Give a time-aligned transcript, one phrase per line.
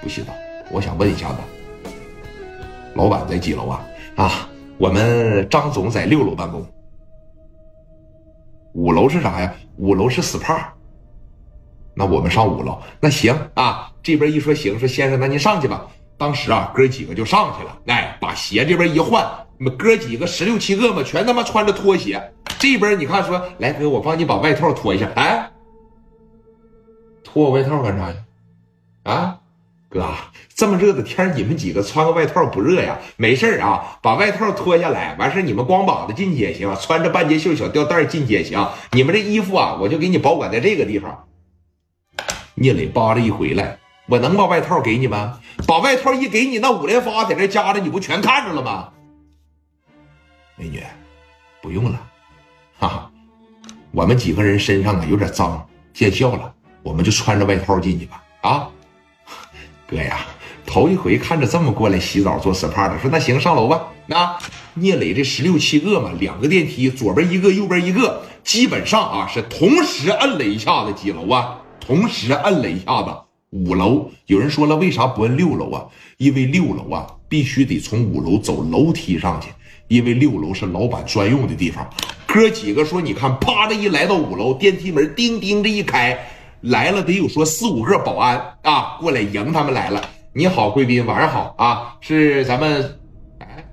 [0.00, 0.32] 不洗澡，
[0.70, 1.36] 我想问一下子，
[2.94, 3.84] 老板在几楼啊？
[4.16, 6.64] 啊，我们张总在六楼办公。
[8.74, 9.52] 五楼是啥呀？
[9.76, 10.60] 五楼是 SPA。
[11.94, 12.80] 那我们上五楼。
[13.00, 15.86] 那行啊，这边一说行，说先生，那您上去吧。
[16.16, 19.24] 当时啊，哥几个就上去了，哎，把鞋这边一换，
[19.76, 22.22] 哥几个十六七个嘛，全他妈穿着拖鞋。
[22.58, 25.08] 这边你看，说来哥，我帮你把外套脱一下。
[25.16, 25.50] 哎，
[27.24, 28.16] 脱我外套干啥呀？
[29.04, 29.40] 啊，
[29.88, 30.06] 哥，
[30.54, 32.98] 这么热的天，你们几个穿个外套不热呀？
[33.16, 38.68] 没事啊，把外套脱下来，完事你们光膀子进去也行，穿着半截袖小吊带进去也行。
[38.92, 41.24] 你们这衣服啊，我就给你保管在这个地方。
[42.54, 43.78] 聂磊扒着一回来。
[44.08, 45.38] 我能把外套给你吗？
[45.66, 48.88] 把外套一给你，那五连发在这夹着，你不全看着了吗？
[50.56, 50.82] 美女，
[51.60, 52.00] 不用了，
[52.78, 53.10] 哈哈，
[53.90, 58.24] 我们几个人身上啊有点脏，见笑了，我们就穿着外套进去吧。
[58.40, 58.70] 啊，
[59.90, 60.18] 哥呀，
[60.66, 63.88] 头一回看着这么过来洗澡做 SPA 的，说那行上楼吧。
[64.06, 64.38] 那
[64.74, 73.10] 聂磊这十六七个嘛，两个电梯，左边一个，右边一个，基本上啊是同时摁了一下子几楼啊，同时摁了一下子。
[73.50, 75.86] 五楼有人说了，为啥不摁六楼啊？
[76.18, 79.48] 因为六楼啊，必须得从五楼走楼梯上去，
[79.88, 81.88] 因为六楼是老板专用的地方。
[82.26, 86.28] 哥几个说，你看，啪的一来到五楼，电梯门叮叮这一开，
[86.62, 90.02] 来了得有说四五个保安啊，过来迎他们来了。
[90.32, 92.98] 你好，贵宾，晚上好啊，是咱们，
[93.38, 93.64] 哎，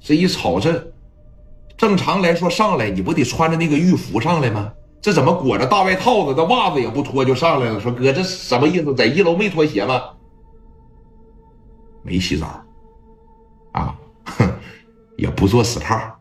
[0.00, 0.92] 这一瞅这，
[1.76, 4.72] 正常来说上来你不得穿着那个浴服上来吗？
[5.00, 6.34] 这怎么裹着大外套子？
[6.34, 7.80] 这袜子也不脱就上来了？
[7.80, 8.94] 说哥，这什么意思？
[8.94, 10.00] 在一楼没脱鞋吗？
[12.04, 12.46] 没洗澡，
[13.72, 14.48] 啊，哼，
[15.18, 16.12] 也不做 SPA，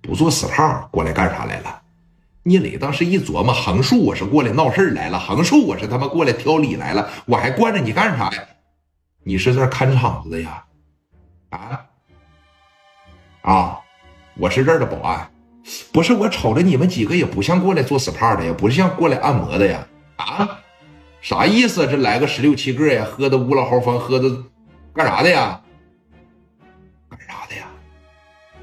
[0.00, 1.82] 不做 SPA，过来干啥来了？
[2.46, 8.44] 聂磊当时一琢磨，横竖我是过来闹事来了，横竖我是他妈过来挑理来了，我还惯着你干啥呀？
[9.22, 10.62] 你是这看场子的呀？
[11.48, 11.86] 啊？
[13.40, 13.80] 啊？
[14.36, 15.30] 我是这儿的保安。
[15.90, 19.86] 不是我瞅着你们几个也不像过来做 SPA 的呀，不是像过来按摩的呀？
[20.16, 20.60] 啊，
[21.22, 21.86] 啥意思？
[21.86, 24.28] 这来个十六七个呀，喝的乌拉豪风，喝的
[24.92, 25.58] 干啥的呀？
[27.08, 27.64] 干啥的呀？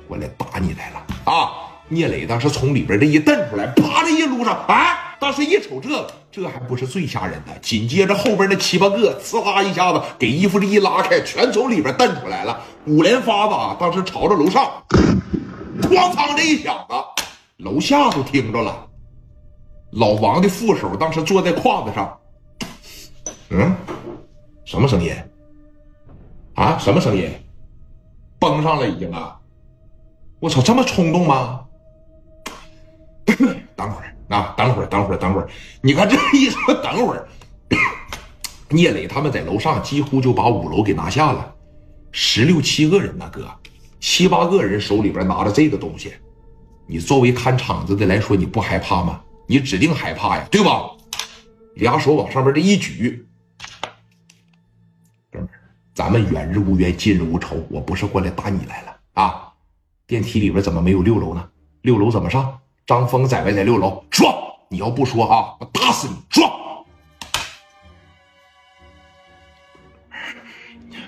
[0.07, 1.60] 过来打你来了啊！
[1.91, 14.71] 聂磊当时从里边这一蹬出来，啪的一撸上，哎，当时一瞅这，这还不是最吓人的，紧接着后边那七八个，呲啦一下子给衣服这一拉开，全从里边蹬出来了，五连发子，当时朝着楼上。
[15.81, 16.95] 咣当这一响子，
[17.57, 18.87] 楼下都听着了。
[19.91, 22.17] 老王的副手当时坐在胯子上，
[23.49, 23.75] 嗯，
[24.63, 25.13] 什么声音？
[26.55, 27.29] 啊，什么声音？
[28.39, 29.37] 崩上了已经啊！
[30.39, 31.65] 我操，这么冲动吗？
[34.31, 35.47] 啊，等会儿，等会儿，等会儿。
[35.81, 37.27] 你看这一说，等会儿，
[38.69, 41.53] 聂磊他们在楼上几乎就把五楼给拿下了，
[42.13, 43.45] 十六七个人呢，哥。
[43.99, 46.13] 七八个人手里边拿着这个东西，
[46.87, 49.21] 你作为看场子的来说，你不害怕吗？
[49.47, 50.89] 你指定害怕呀，对吧？
[51.75, 53.27] 俩手往上边这一举，
[55.29, 55.59] 哥们儿，
[55.93, 57.57] 咱们远日无冤，近日无仇。
[57.69, 59.51] 我不是过来打你来了啊！
[60.07, 61.49] 电梯里边怎么没有六楼呢？
[61.81, 62.57] 六楼怎么上？
[62.91, 64.03] 张峰在没在六楼？
[64.11, 66.15] 说，你要不说啊，我打死你！
[66.29, 66.85] 说。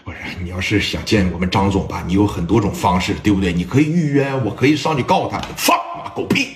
[0.05, 3.51] 不是你要是想见我们张总吧，你有很多种方式，对不对？
[3.51, 5.37] 你可以预约，我可以上去告他。
[5.57, 6.53] 放妈狗屁！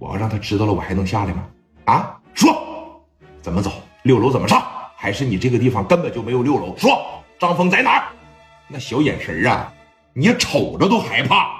[0.00, 1.46] 我要让他知道了，我还能下来吗？
[1.84, 3.00] 啊，说
[3.40, 3.70] 怎么走？
[4.02, 4.60] 六楼怎么上？
[4.96, 6.76] 还是你这个地方根本就没有六楼？
[6.76, 7.00] 说
[7.38, 8.08] 张峰在哪儿？
[8.66, 9.72] 那小眼神啊，
[10.14, 11.57] 你瞅着都害怕。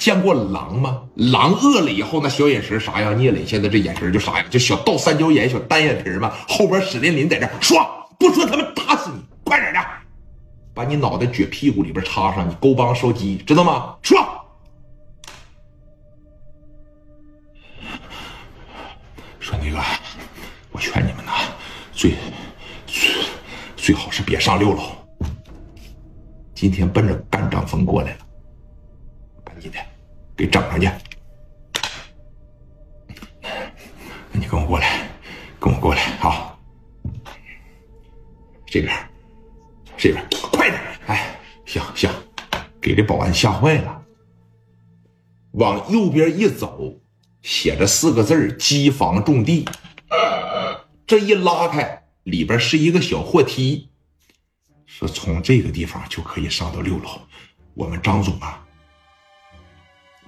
[0.00, 1.02] 见过狼吗？
[1.14, 3.14] 狼饿了以后那小眼神啥样？
[3.18, 4.50] 聂磊现在这眼神就啥样？
[4.50, 6.32] 就小倒三角眼、小单眼皮嘛？
[6.48, 7.78] 后边史琳琳在这说，
[8.18, 9.22] 不说他们打死你！
[9.44, 9.80] 快点的，
[10.72, 13.94] 把你脑袋撅屁股里边插上，你勾帮烧鸡，知道吗？
[14.00, 14.18] 说，
[19.38, 19.78] 说那个，
[20.70, 21.32] 我劝你们呐，
[21.92, 22.14] 最
[22.86, 23.10] 最
[23.76, 24.80] 最好是别上六楼。
[26.54, 28.18] 今天奔着干张峰过来了，
[29.44, 29.78] 赶紧的，
[30.40, 30.88] 给整上去。
[34.32, 35.06] 你跟我过来，
[35.60, 36.58] 跟我过来，好，
[38.66, 38.90] 这边。
[39.98, 40.80] 这边快点！
[41.08, 42.10] 哎，行行，
[42.80, 44.02] 给这保安吓坏了。
[45.52, 46.98] 往右边一走，
[47.42, 49.68] 写着四个字机房种地”。
[51.06, 53.90] 这一拉开，里边是一个小货梯，
[54.86, 57.20] 说从这个地方就可以上到六楼。
[57.74, 58.66] 我们张总啊，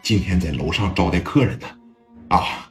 [0.03, 1.67] 今天在楼上招待客人呢。
[2.29, 2.69] 啊，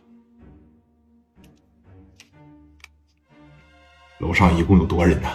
[4.19, 5.29] 楼上一共有多少人呢？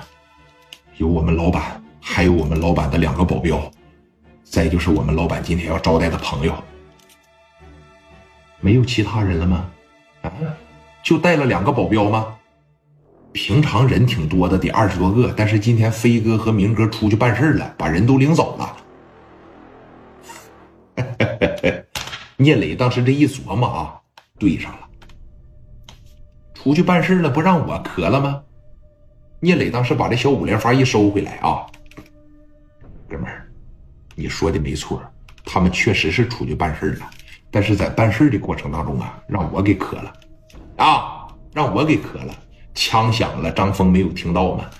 [0.98, 3.58] 有我们老板，还有我们老板的两个保镖，
[4.44, 6.54] 再就是我们老板今天要招待的朋友。
[8.60, 9.70] 没有其他人了吗？
[10.22, 10.30] 啊，
[11.02, 12.36] 就带了两个保镖吗？
[13.32, 18.76] 平常人挺多的，得二十多个，但是今天飞哥和明哥出去办事了，把人都领走了。
[22.38, 24.00] 聂磊当时这一琢磨啊，
[24.38, 24.88] 对上了，
[26.52, 28.42] 出去办事了，不让我磕了吗？
[29.40, 31.64] 聂磊当时把这小五连发一收回来啊，
[33.08, 33.48] 哥们儿，
[34.14, 35.02] 你说的没错，
[35.44, 37.10] 他们确实是出去办事了，
[37.50, 40.12] 但是在办事的过程当中啊，让我给磕了，
[40.76, 42.34] 啊，让我给磕了。
[42.74, 44.70] 枪响了，张峰没有听到吗？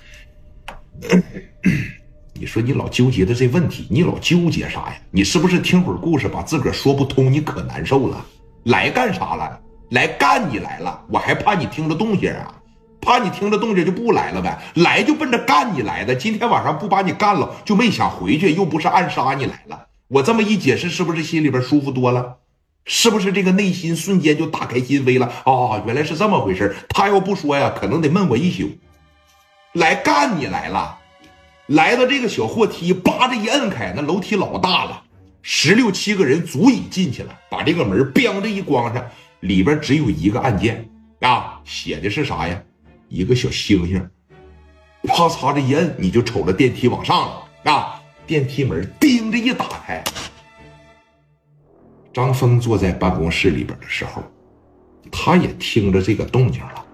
[2.39, 4.97] 你说你老纠结的这问题，你老纠结啥呀？
[5.11, 7.31] 你是不是听会儿故事把自个儿说不通？
[7.31, 8.23] 你可难受了，
[8.63, 9.59] 来干啥了？
[9.89, 12.53] 来干你来了，我还怕你听着动静啊？
[13.01, 14.59] 怕你听着动静就不来了呗？
[14.75, 16.13] 来就奔着干你来的。
[16.13, 19.87] 今天晚上不把你干了，就没想回去，又不是暗杀你来了。
[20.09, 22.37] 我这么一解释，是不是心里边舒服多了？
[22.85, 25.31] 是不是这个内心瞬间就打开心扉了？
[25.45, 28.69] 哦，原来是这么回事他要不说呀，可能得闷我一宿。
[29.73, 30.96] 来干你来了，
[31.67, 35.03] 来到这个小货梯，叭的一摁开，那楼梯老大了，
[35.41, 37.37] 十六七个人足以进去了。
[37.49, 39.05] 把这个门咣的一关上，
[39.41, 42.61] 里边只有一个按键啊，写的是啥呀？
[43.09, 44.09] 一个小星星。
[45.03, 48.01] 啪嚓这一摁，你就瞅着电梯往上了啊！
[48.25, 50.03] 电梯门叮的一打开。
[52.13, 54.23] 张峰坐在办公室里边的时候，
[55.11, 56.85] 他也听着这个动静了。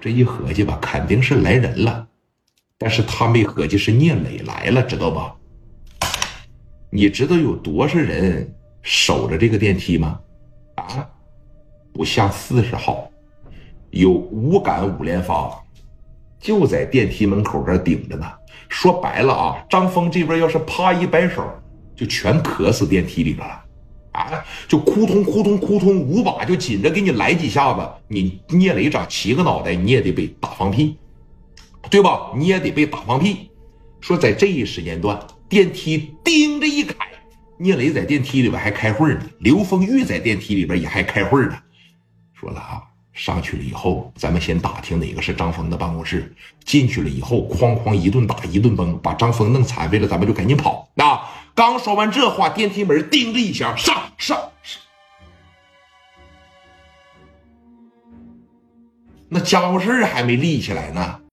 [0.00, 2.07] 这一合计吧，肯定是来人了，
[2.78, 5.34] 但是他没合计是聂磊来了，知道吧？
[6.90, 10.20] 你知道有多少人守着这个电梯吗？
[10.76, 11.06] 啊，
[11.92, 13.10] 不下四十号，
[13.90, 15.52] 有五杆五连发，
[16.40, 18.24] 就在电梯门口这顶着呢。
[18.68, 21.44] 说白了啊，张峰这边要是啪一摆手，
[21.96, 23.64] 就全磕死电梯里边了。
[24.12, 24.44] 啊！
[24.66, 27.88] 就扑通扑通扑通五把，就紧着给你来几下子。
[28.08, 30.96] 你聂磊长七个脑袋，你也得被打放屁，
[31.90, 32.32] 对吧？
[32.36, 33.50] 你也得被打放屁。
[34.00, 35.18] 说在这一时间段，
[35.48, 36.94] 电梯叮着一开，
[37.56, 41.58] 聂磊在电梯里边还开会呢，刘丰玉在电梯里边也还开会呢。
[42.34, 42.82] 说了啊，
[43.12, 46.32] 上去了以后，咱们先打听哪个是张峰的办公室。
[46.64, 50.88] 进去了以后，哐哐一顿打，一顿崩，把张峰弄残废了，咱们就赶紧跑。
[50.94, 51.20] 那。
[51.54, 54.80] 刚说完这话，电梯门叮的一响，上上上，
[59.28, 61.20] 那家伙事还没立起来呢。